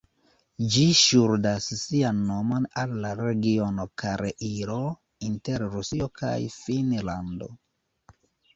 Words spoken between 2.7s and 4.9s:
al la regiono Karelio